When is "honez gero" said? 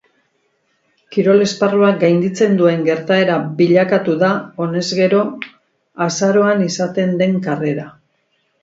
4.65-5.23